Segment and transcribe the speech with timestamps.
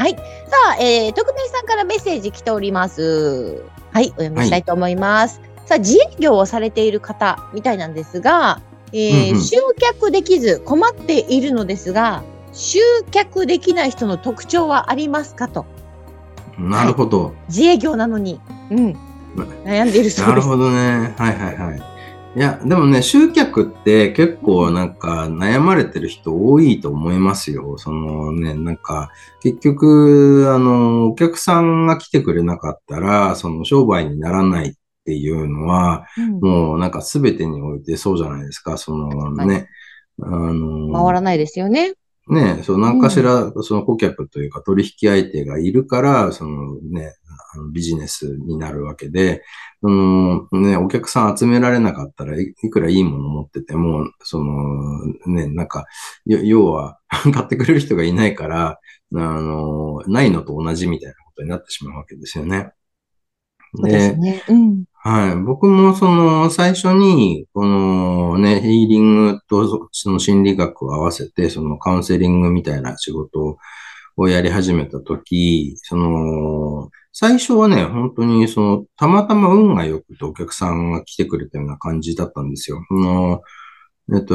[0.00, 0.16] はい。
[0.16, 0.22] さ
[0.70, 3.62] あ、えー、匿名さんからメッセージ来ております。
[3.92, 5.42] はい、お読みしたいと思います。
[5.66, 8.62] さあ、自営業をされている方みたいなんですが、
[8.94, 12.22] えーうんうん集客できず困っているのですが、
[12.54, 12.78] 集
[13.10, 15.66] 客できない人の特徴はありますかと。
[16.58, 17.34] なるほど。
[17.48, 18.40] 自営業なのに、
[18.70, 18.96] うん、
[19.64, 20.20] 悩んでいるそうです。
[20.22, 21.14] なるほどね。
[21.18, 21.82] はいはいはい。
[22.36, 27.76] いや、でもね、集客って結構なんか悩まれてる人多いと思いますよ。
[27.76, 29.10] そのね、なんか
[29.42, 34.74] 結局、あの、お客さんが来てくれなかったら、その商売にならないっ
[35.04, 38.76] ていうのは、うんもうなんか全てにおいてそうじゃないですか。
[38.76, 39.68] そのね、
[40.22, 41.94] あの、回らないですよね。
[42.28, 47.12] ね、そう、何かしら、その顧客というか取引相手がいるから、そのね、
[47.72, 49.42] ビジネスになるわけで、
[49.80, 55.86] そのね、お客さん集められなかったらい、いくらいいもの持ってても、そのね、なんか、
[56.26, 56.98] よ要は、
[57.32, 58.78] 買ってくれる人がいないから、
[59.14, 62.72] あの、ないのと同じみたいなことになってしまうわけですよね。
[63.74, 64.42] ですね。
[64.48, 64.84] うん。
[64.94, 65.36] はい。
[65.36, 73.58] 僕もその最初に、このね、ヒーリングとその心理学を合わせて、そのカウンセリングみたいな仕事
[74.16, 82.82] をやり始めたとき、その、最初はね、本当にその、たまたま運が良くてお客さんが来てくれたような感じだったんですよ。
[82.88, 83.42] その、
[84.14, 84.34] えっと、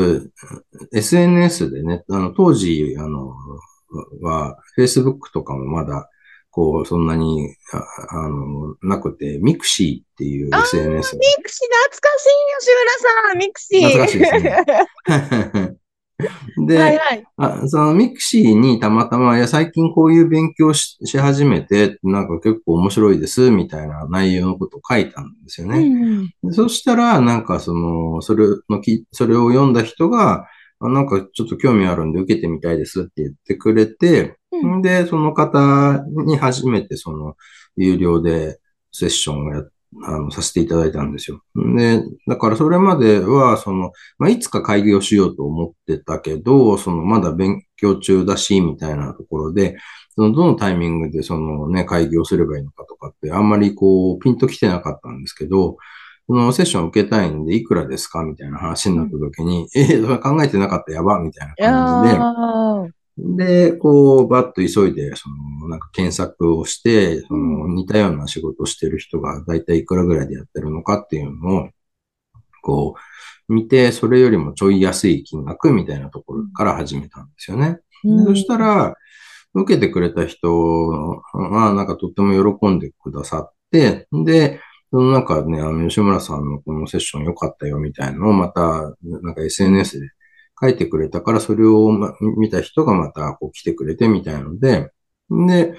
[0.93, 3.33] SNS でね、あの、当時、あの、
[4.21, 6.09] は、Facebook とかもまだ、
[6.49, 11.17] こう、そんなに、ああの、なくて、ミクシーっていう SNS。
[11.17, 13.37] ミクシー懐かしい、吉村さん。
[13.37, 13.81] ミクシー。
[13.81, 15.74] 懐かしいですね。
[16.57, 17.25] で、はいはい。
[17.37, 25.79] あそのミクシーにたまたま、いや、最近こういう勉強しし始めて、なんか結構面白いです、みたいな内容のことを書いたんですよね。
[25.79, 30.47] うんでそしたら、なんかその、それのき、それを読んだ人が、
[30.79, 37.35] あなんかちょっと興味あるんで受けてみたいですって言ってくれて、うんで、その方に初めてその、
[37.75, 38.59] 有料で
[38.91, 39.63] セッションをや
[40.03, 41.41] あの、させていただいたんですよ。
[41.55, 49.77] で、だからそれまでは、その、まあ、いつか開業しようと思ってたけど、その、まだ勉強中だし、みたいなところで、
[50.15, 55.77] その、どのタイミングでそのね、開業すればいいのかとかって、あんまりこう、ピンと来てなかったんですけど、
[56.27, 58.23] そのセッション受けたいんで、いくらですか？
[58.23, 60.91] みたいな話になった時に、えー、それ考えてなかった？
[60.91, 71.69] やばみたいな感じで、で、こう、バッと急いで、その、なんか検索をして、その、似たような仕事をしてる人が、だいたいいくらぐらいでやってるのかっていうのを、
[72.61, 72.95] こ
[73.49, 77.79] う、見て、それよりもちょい安い金額みたいなところから始めたんですよね。
[78.03, 78.95] うんそしたら、
[79.53, 84.59] 受けてくれた人が、なんかとっても喜んでくださって、で、
[84.91, 90.09] そのなんかね、あの、吉村さんのこのセッション良かったよみたいなのをまた、なんか SNS で
[90.59, 94.91] 書いてくれたから、それをま見た人がまたこう来てくれてみたいので、
[95.29, 95.75] で、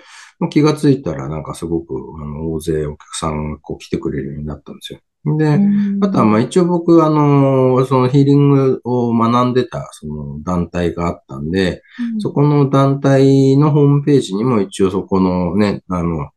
[0.51, 5.01] 気がついたらなんかすごくあの大勢お客さんがこう来てくれるようになったんですよ。
[5.39, 5.59] で、
[6.03, 11.83] あとは、まあ一応僕、あの、そのヒーリングを学んでた、その団体があったんで、
[12.21, 16.31] そこの団体のホームページにも一応そこのね、あの、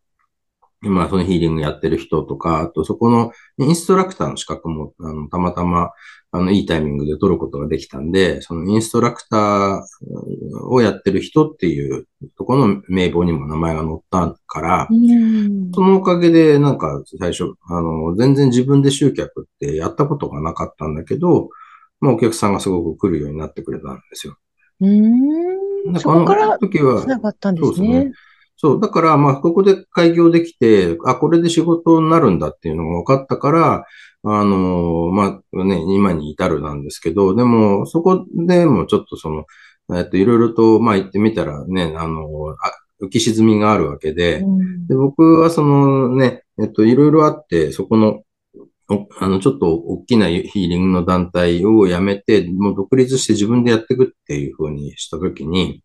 [0.81, 5.91] 今そのヒーリングやってる人とか、あとそこのインストラクターの資格も、あの、たまたま、
[6.31, 9.81] あの、いいタイミングで取ることができたんで、そのインストラクター
[10.67, 12.07] をやってる人っていう
[12.37, 21.49] ところの名簿にも名前が載ったから、うんそのおかげで、なんか最初、あの、全然自分で集客ってやったことがなかったんだけど、
[21.99, 24.37] まあお客さんがすごく来るようになってくれたんですよ。
[24.81, 25.93] うん。
[25.93, 28.11] でそこからあの時はつながったんですそうですね。
[28.61, 33.85] そう、だから、まあ、ここで開業できて、あ、これで仕事になるんだっていうのが分かったから、
[34.23, 39.45] あの、まあ、ね、今に至るなんですけど、でも、そこでもちょっとその、
[39.97, 42.27] えっと、いろいろと、まあ、言ってみたらね、あの、
[42.59, 44.87] あ浮き沈みがあるわけで、うん。
[44.87, 48.23] で、僕はそのね、えっと、いろいろあって、そこの、
[48.89, 55.81] おあの、ちょっと大きなヒーリングの団体を辞めて、もう独立して自分でやっていくっていうふうにしたときに、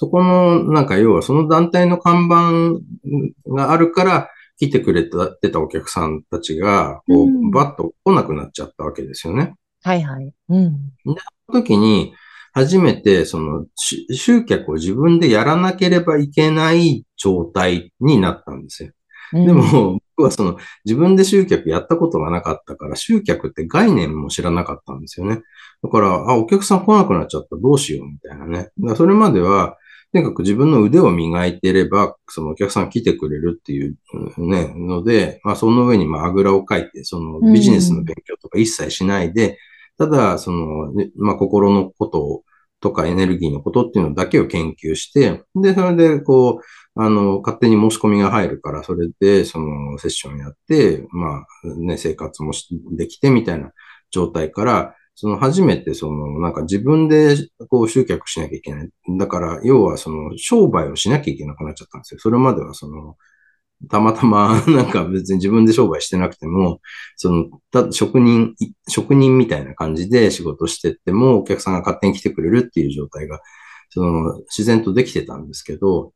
[0.00, 9.56] そこの、なんか要はその団体の看板があるから来てくれた、てたお客さんたちが、こうんう、バッと来なくなっちゃったわけですよね。
[9.82, 10.32] はいはい。
[10.48, 10.92] うん。
[11.04, 11.16] その
[11.60, 12.14] 時に、
[12.54, 18.92] 初めて、その、集客を自分でやらなければいけない状態になったんですよ。
[19.34, 20.56] でも、僕はその、
[20.86, 25.42] 自分で集客やったことがなかったから、集客って概念も知らなかったんですよね。
[25.82, 28.70] だから、あ、お客さん来なくなっちゃった、どうしよう、みたいなね。
[28.78, 29.76] だそれまでは、
[30.12, 33.96] とにかく自分の腕を磨いていれば、そのお客さん来てくれるっていう
[34.38, 39.58] ね、ので、まあその上にまああぐらをかいて、そのビジネスの勉強とか一切しないで、
[39.98, 42.42] ただ、その、まあ心のこと
[42.80, 52.52] とかエネルギーのことっていうのだけを研究して、で、それでこう、あの、勝手に申し込みが入るから、それでそのセッションやって、まあね、生活も
[52.92, 53.70] できてみたいな
[54.10, 57.36] 状態から、その初めてそのなんか自分で
[57.68, 58.88] こう集客しなきゃいけない。
[59.18, 62.20] だから要はその商売をしなきゃいけなくなっちゃったんですよ。
[62.20, 63.18] それまではその
[63.90, 66.80] たまたまなんか別に自分で商売してなくても、
[67.16, 68.54] そのた職人、
[68.88, 73.40] 職人みたいな感じで仕事してってもお客さんが勝手に来てくれるっていう状態が
[73.90, 76.14] その自然とできてたんですけど、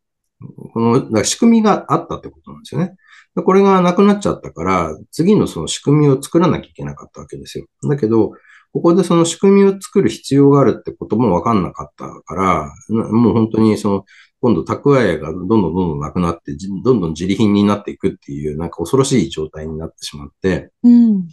[0.73, 2.95] この仕組みがあったってことなんですよね。
[3.35, 7.67] これがなくなっちゃったから、次のその仕組みを作らなきゃいけなかったわけですよ。
[7.89, 8.33] だけど、
[8.75, 14.05] ここでその仕組みを作る必要があるってこともわかんなかったから、もう本当にその、
[14.41, 21.29] 今度蓄えがどんどんどんどんなくなって、どんどん自利品になっていくっていう、なんか恐ろしい状態になってしまって、うん、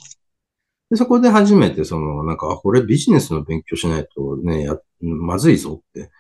[0.92, 6.12] でそこで初めてその、なんか、これビジネスの勉強しないとね、やまずいぞって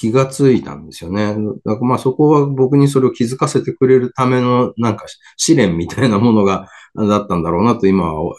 [0.00, 1.36] 気がついたんですよね。
[1.66, 5.04] だからまあそこは僕にそれを気づかせてくれるためのなんか
[5.36, 8.34] 試練みたいなものがだったんだろうなと今は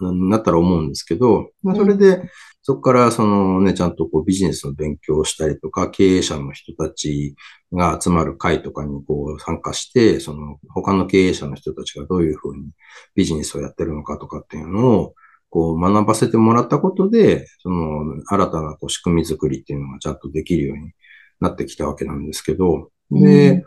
[0.00, 2.22] なったら思うんですけど、まあ、それで、
[2.62, 7.34] そこからそのね、ちゃんとこうビジネスの勉強をしたりとか、経営者の人たち
[7.72, 12.68] が集まる会とかにこう参加して、その他の経営者の人たちがどういうふうに
[13.16, 15.14] ビジネスをやってるのかとかっていうのを、
[15.50, 20.92] こう学ばせてもらったことで、その新たなこう仕組み作りっていうのがちゃんとできるように
[21.40, 23.64] なってきたわけなんですけど、で、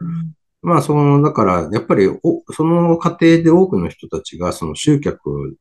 [0.61, 5.57] まあ、その、だから、やっぱり、お、その過程で多くの人たちが、その集客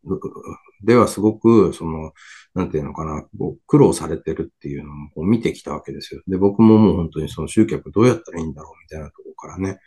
[0.84, 2.12] ではすごく、その、
[2.54, 6.22] なんていうのかな、こう苦労されてるっていうのもこう見てきたわけですよ。
[6.28, 9.78] で、僕ももう本当にその集客どうやったらいいんだろうみたいなところからね、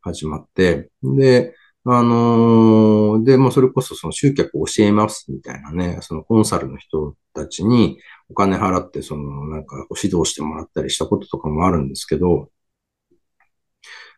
[0.00, 1.54] 始まって、で、
[1.84, 7.98] あのー、で、もそれこそその集客を教えますみたいなね、そのコンサルの人たちに
[8.28, 12.50] お金払って、そのなんか指導してもらったりしたこととかもあるんですけど、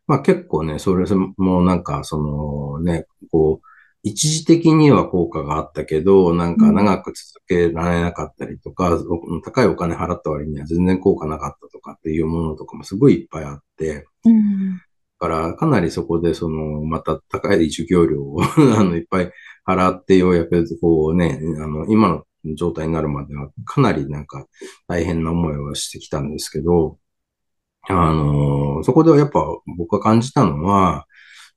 [0.06, 1.06] まあ結構ね、それ
[1.36, 3.66] もなんかそのね、こう、
[4.02, 14.80] 一時的には効果があったけど、なんか長く続けられなかったりとか、うん、高いお金払った割には全然効果なかったとかっていうものとかもすごいいっぱいあって、うん
[15.18, 18.38] からかなりそこでその、また高い授業料を
[18.78, 19.32] あの、いっぱい
[19.66, 22.24] 払ってようやくこうね、あの、今の
[22.54, 24.46] 状態になるまではかなりなんか
[24.86, 26.98] 大変な思いをしてきたんですけど、
[27.88, 29.44] あの、そこではやっぱ
[29.76, 31.06] 僕が感じたのは、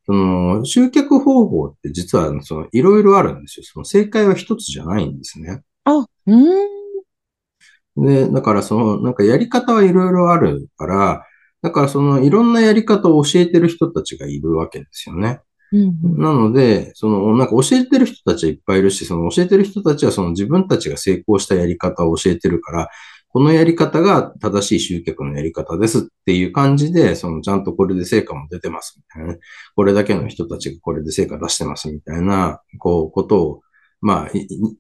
[0.06, 3.66] その、集客方法って実は、その、いろいろあるんですよ。
[3.66, 5.62] その、正解は一つじゃないんですね。
[5.86, 8.06] あ、うん。
[8.08, 11.26] で、だからその、なんかやり方はいろいろあるから、
[11.62, 15.42] だからそのいろんなやり方を教えてる人たちがいるわけですよね。
[15.72, 22.90] うんうん、なので、その、なんか教えてる人たちはいっぱいいるし、その教えてる人たちはその自分たちが成功したやり方を教えてるから、
[23.32, 29.40] このやり方が正しい集客のやり方ですっていう感じで、そのちゃんとこれで成果も出てますみたいなね。
[29.76, 33.62] これだけの人たちがこれで成果出してますみたいな、こう、ことを、
[34.02, 34.32] まあ、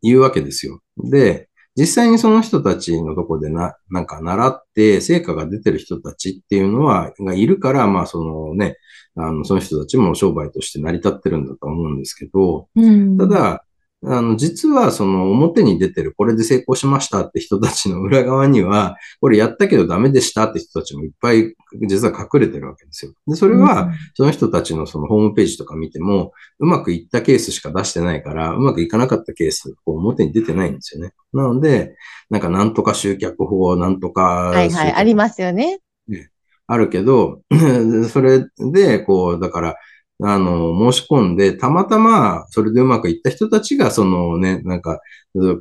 [0.01, 0.81] 言うわけですよ。
[0.97, 8.77] で、実際にその人たちのとこでな、なんか習って成果が出てる人たちっていうのは、がいるから、まあそのね、
[9.15, 13.65] あの、その人たちも商売として成り立ってるんだと思うんですけど、うん、ただ、
[14.05, 21.53] あの、実はその表に出てるこれで成功しましたって人たちの裏側には、これやったけどダメでしたって人たちもいっぱい
[21.87, 23.13] 実は隠れてるわけですよ。
[23.27, 31.13] で、それはその人たちのそのホームページとか見ても、うまくいったケースしか出してないから、うまくいかなかったケース、こう表に出てないんですよね。
[31.33, 31.95] なので、
[32.29, 34.21] なんかなんとか集客法、なんとか。
[34.21, 35.79] はいはい、ありますよね。
[36.07, 36.29] ね
[36.67, 37.41] あるけど、
[38.09, 39.75] それで、こう、だから、
[40.21, 44.99] あの、申し込んで、たまたま、それでうまくいった人たちが、そのね、なんか、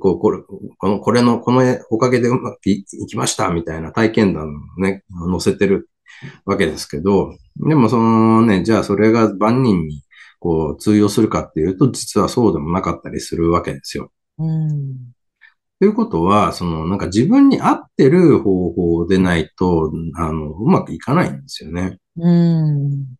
[0.01, 5.89] こう、これ、この、これの、このおかげでうまくいきました、みたいな体験談をね、載せてる
[6.45, 7.37] わけですけど、
[7.69, 10.03] でもそのね、じゃあそれが万人に、
[10.41, 14.11] こう、通用するかっていうと、実はそうでもなかったりするわけですよ。
[14.39, 15.13] うん。
[15.81, 21.99] ということは、その、なんか自分に合ってる方法でないと、あの、うまくいかないんですよね。
[22.17, 23.18] うん。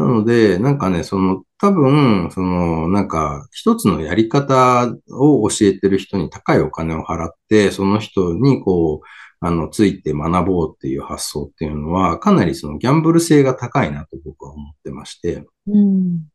[0.00, 9.02] なので、なんかね、その、多分、その、なんか、一つのやり方を教えてる人に高いお金を払って、その人にこ
[9.40, 15.44] あの、ついて学ぼうっていう発想っていうのは、かなりそのギャンブル性が高いなと僕は思ってまして。
[15.66, 16.28] うん、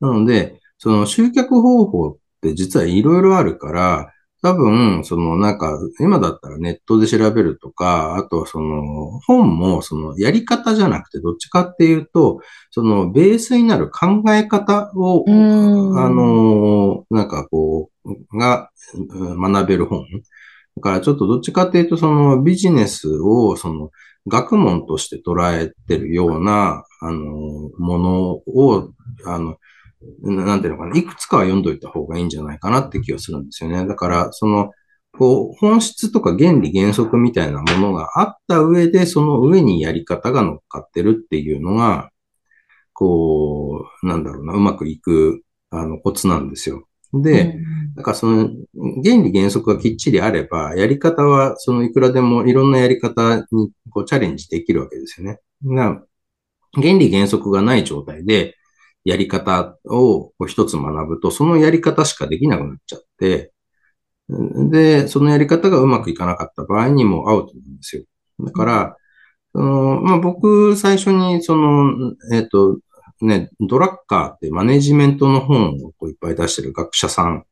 [0.00, 12.40] なので、その集客方法って実はいろいろあるから、多分、そのなんか、今だったらネットで調べるとか、あとはその本もそのやり方じゃなくてどっちかっていうと、
[12.70, 18.70] そのベースになる考え方を、あの、なんかこう、が
[19.08, 20.04] 学べる本。
[20.76, 23.90] だからちょっとどっちかっていうと、そのビジネスをその
[24.28, 28.90] 学問として捉えてるような、あの、ものを、
[29.24, 29.56] あの、
[30.22, 33.86] なんていうのかな、いくつかは読んどいた方がいいんじゃないかなって気がするんですよね。
[33.86, 34.70] だから、その、
[35.12, 42.10] こう、本質とか原理原則みたいなものがあった上で、その上にやり方が乗っかってるっていうのが、
[42.92, 46.86] こう、なんだろうな、うまくいく、あの、コツなんですよ。
[47.14, 47.56] で、
[47.94, 48.50] だからその
[49.02, 55.40] 原理原則がきっちりあれば、やり方はそのいくらでもいろんなやり方にこうチャレンジできるわけですよね。
[55.64, 56.02] が
[56.74, 58.55] 原理原則がない状態で、
[59.06, 63.52] やり方を一つ学ぶと、そのやり方しかできなくなっちゃって、
[64.28, 68.02] で、そのやり方がうまくいかなかった場合にもアウトなんですよ。
[68.40, 68.96] だから、
[69.54, 72.80] そのまあ、僕、最初に、その、えっ、ー、と、
[73.20, 77.44] ね、ドラッカーってマネジメントの本をこういっぱい出してる学者さん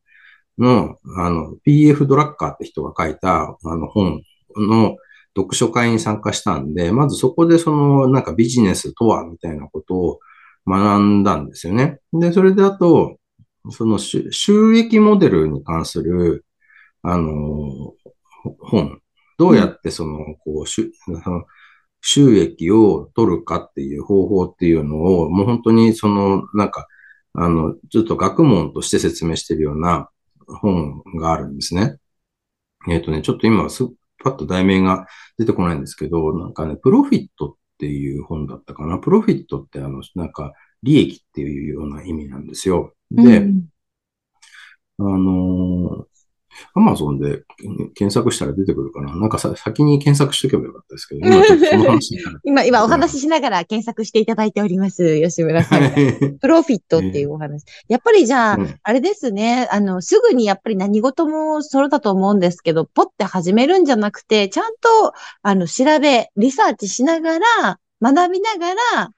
[0.58, 4.22] の、あの、PF ドラッカーって人が書いた、あの本
[4.56, 4.96] の
[5.36, 10.18] 読書会に参加したんで、まずそこでその、なんかビジネスとはみたいなことを
[10.66, 12.00] 学んだんですよね。
[12.12, 13.18] で、それであと、
[13.70, 16.44] その収益モデルに関する、
[17.02, 17.94] あの、
[18.60, 19.00] 本。
[19.38, 26.86] どうやってその、こう、収益を取るかっていう方法っていうのを、もう本当にその、なんか、
[27.32, 30.08] あの、ちょっと学問として説明してるような
[30.46, 31.96] 本があるんですね。
[32.88, 33.84] えっ、ー、とね、ちょっと今す、
[34.22, 35.06] パッと題名が
[35.38, 38.98] 出てこないんですけど、なんかね、プロフィットっていう本だったかな。
[38.98, 42.94] プロフィットってあの、なんか、利益っていうような意味なんですよ。
[43.10, 43.66] で、うん、
[44.98, 46.06] あの
[46.74, 47.42] アマゾンで
[47.94, 49.14] 検索したら出てくるかな。
[49.16, 56.38] なんかさ、先に検索しとけばよかったですけど、 今ちょっとその話今、今お話ししながら検索していただいております、吉村さん。
[56.40, 57.64] プロフィットっていうお話。
[57.88, 69.10] やっぱりじゃあ、うん、あれですね、あの、すぐにやっぱり何事も揃ったと思うんですけど、ポッて始めるんじゃなくて、ちゃんと、あの、調べ、リサーチしながら、学びながら、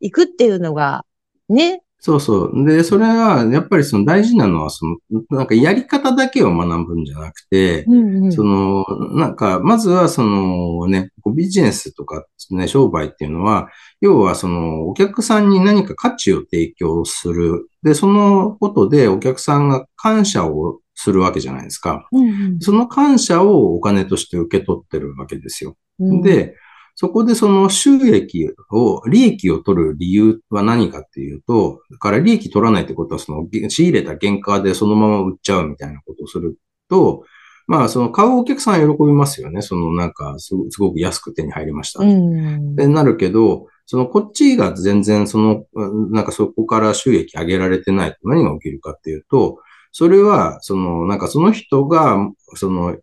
[0.00, 1.04] 行くっていうのが、
[1.48, 2.66] ね、そうそう。
[2.66, 4.98] で、それは、やっぱりその大事なのは、その、
[5.30, 8.84] なんかやり方だけを学ぶんじゃなくて、うんうん、その、
[9.16, 13.70] なんか、まずはそのね、ビジネスとかね、商売っていうのは、
[14.02, 17.70] 要はその、お客さんに何か価値を提供する。
[17.82, 22.06] で、そのことでお客さんが感謝をするわけじゃないですか。
[22.12, 25.74] うんうん、その感謝をお金として受け取ってるわけですよ。
[26.00, 26.54] うん、で、
[26.96, 36.56] そこでその収益を、利益を取る理由は何かっていうと、だから利益取らないってことは、その仕入れた原価でそのまま売っちゃうみたいなことをする
[36.88, 37.24] と、
[37.66, 39.62] まあ、その買うお客さんは喜びますよね。
[39.62, 42.04] そのなんかす、ごく安く手に入りました。
[42.04, 45.64] うん、で、なるけど、そのこっちが全然その、
[46.10, 49.58] なんかそこから収益上げられてないと何が起きるかっていうと、
[49.92, 52.18] それは、その、なんかその人が、
[52.56, 52.96] その、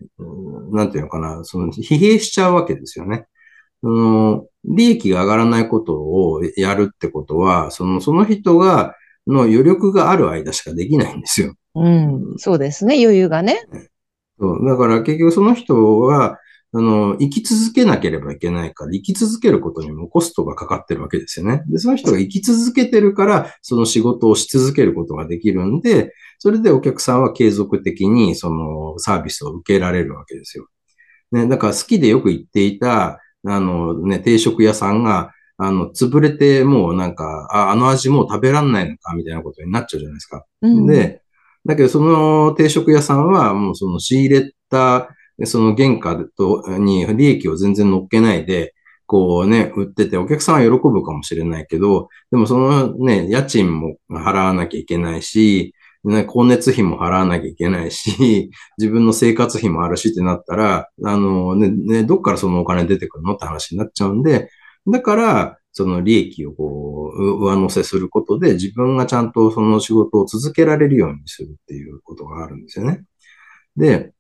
[0.71, 3.27] なんていうのかな、その疲弊しちゃうわけですよね。
[3.81, 8.95] その、利益が上がらないことをやるってことは、その、その人が、
[9.27, 11.53] の余力がある間しかできないんですよ。
[11.75, 12.33] うん。
[12.38, 13.61] そうですね、余裕がね。
[14.39, 14.65] そう。
[14.65, 16.39] だから結局その人は、
[16.73, 21.63] あの、生き続けなければいけないから、生き続けることにもコストがかかってるわけですよね。
[21.67, 30.67] で、その人が生き続けてるから、その仕事をし続けることができるんで、それでお客さんは継続的にそのサービスを受けられるわけですよ。
[31.33, 40.45] ね、だから好きでよく言っていた、あのね、定食屋さんが、あの、潰れて、もうなんか、ああの味もう食べらんないのか、みたいなことになっちゃうじゃないですか。
[40.62, 41.21] うん、で、
[41.65, 45.10] だけどその定食屋さんは、もうその仕入れた、
[45.45, 48.74] その原価と、に利益を全然乗っけないで、
[49.05, 64.50] こうね、売ってて、お客さんは喜ぶかもしれないけど、でもそのね、家賃も払わなきゃいけないし、ね、光熱費も払わなきゃいけないし、 自分の生活費もあるしってなったら、あのね、ね、どっからそのお金出てくるのって話になっちゃうんで、
[64.88, 73.03] だから、その利益をこう、上乗せすることで自分がちゃんとその仕事を続けられるようにするっていうことがあるんですよね。
[73.77, 74.13] で、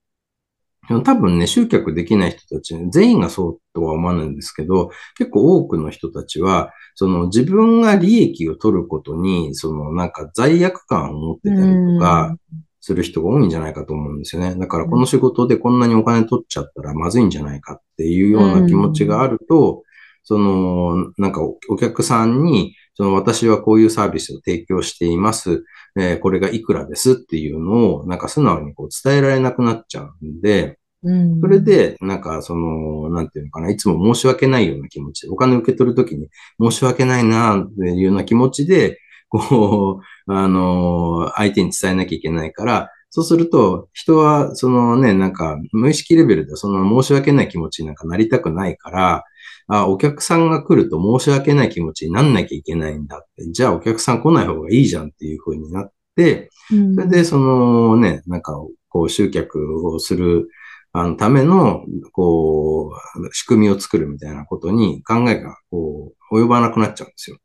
[0.99, 12.35] 多分ね、集客できない人たち、全員がそうとは思わないんですけど、結構多くの人たちは、その自分が利益を取ることに、そのなんか罪悪感を持ってたりとか、
[12.81, 14.55] する人が多いんじゃないかと思うんですよね。
[14.55, 19.83] だからこの仕事でこんなにお金取っちゃったらまずいんじゃないかっていうような気持ちがあると、
[20.23, 25.63] その、なんかお客さんに、その私はこういうサービスを提供しています。
[25.97, 36.27] えー、これがいくらですっていうのを、なんか素直にこう伝えられなくなっちゃうんで、うん、それで、なんか、その、なんていうのかな、いつも申し訳ないような気持ちで、お金を受け取るときに
[36.61, 49.23] 申し訳ないな、っていうような気持ちで、こう、 あの、相手に伝えなきゃいけないから、そうすると、人は、そのね、なんか、無意識レベルでその申し訳ない気持ちになんかなりたくないから、
[49.67, 56.49] あ、お客さんが来ると申し訳ない気持ちになんなきゃいけないんだって、じゃあお客さん来ない方がいいじゃんっていう風になって、
[56.95, 58.53] それでそのね、なんか、
[58.89, 60.49] こう集客をする、
[60.93, 67.37] あのための、こう、仕組みを作るみたいなことに考えが、こう、及ばなくなっちゃうんですよ。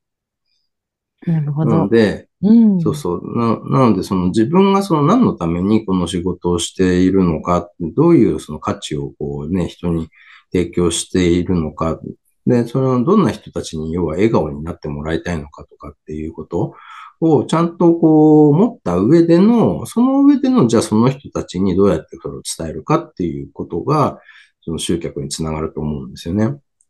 [1.27, 1.71] なるほど。
[1.71, 3.39] なので、うん、そうそう。
[3.39, 10.09] な、なので、その自分がその何のためにこの仕事をしているのか、どういうその価値をこうね、人に
[10.53, 12.01] 提供しているのか、
[12.47, 16.75] で、そのどんな人たちに要は笑顔になってもらいたいのかとかっていうこと
[17.21, 24.21] をちゃんとこう持った上での、その上でのじゃあその人たちにどうやってそれを伝えるかっていうことが、
[24.63, 26.47] その集客につながると思うんですよね。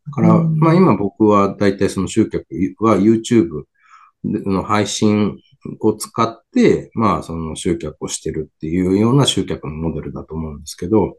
[0.06, 2.46] だから、うん、まあ今僕は大体その集客
[2.80, 3.64] は YouTube
[4.24, 5.38] の配信
[5.80, 11.18] を使って、まあその集客をしてるっていうような集客のモデルだと思うんですけど、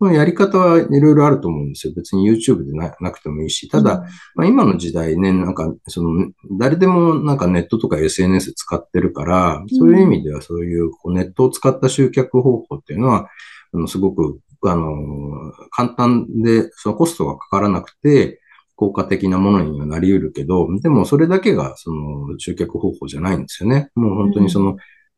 [0.00, 1.92] まあ、やり方はいろいろあると思うんですよ。
[1.96, 3.68] 別に YouTube でななくてもいいし。
[3.68, 13.28] ただ、まあ、今の時代ね、なんか、その、誰でもなんかネットとか SNS 使ってるから、そういう意味ではそういうこうネットを使った集客方法っていうのは、
[13.72, 18.40] あのすごく、あの、簡単で、そのコストがかからなくて、
[18.76, 23.90] 効果的なものにはなり得るけど、でもそれだけがその集客方法じゃないんですよね。
[23.96, 24.76] もう本当にその、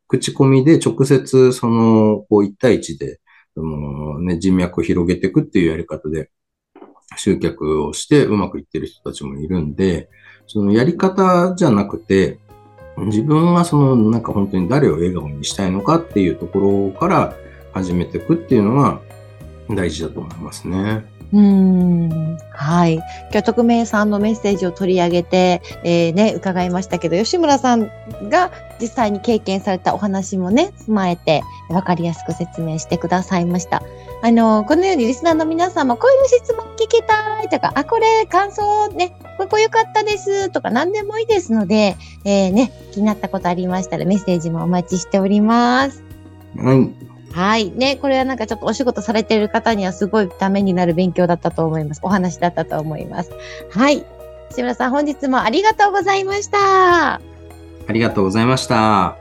[0.09, 3.21] 口コミで直接その、こう1対1で、
[3.55, 6.31] そのね、人脈を広げていくっていうやり方で
[7.17, 10.09] 集客をしてうまくいってる人たちもいるんで、
[10.47, 12.39] そのやり方じゃなくて、
[12.97, 17.37] 自分はそのなんか本当に誰を笑顔にしたいのかっていうところから
[17.73, 19.01] 始めていくっていうのが
[19.71, 21.05] 大事だと思いますね。
[21.33, 22.39] うん。
[22.53, 22.95] はい。
[22.95, 27.91] 今日匿名さんのメッセージを取り上げて、えー、ね、伺いましたけど、吉村さん
[28.29, 33.83] が実際に経験されたお話もね、踏まえて、わかりやすく説明してくださいました。
[34.23, 46.03] あの、このようにリスナーの皆様、こういう質問聞きたいとか、あ、これ感想ね、ここ良かったですとか何でもいいですので、えー、ね、気になったことありましたらメッセージもお待ちしております。
[46.57, 47.10] はい。
[47.33, 47.71] はい。
[47.71, 52.01] ね、これはなんかちょっとお仕事されている方にはすごいためになる勉強だったと思います。
[52.03, 53.31] お話だったと思います。
[53.71, 54.05] はい。
[54.51, 57.15] 志村さん、本日もありがとうございました。
[57.15, 57.21] あ
[57.93, 59.20] りがとうございました。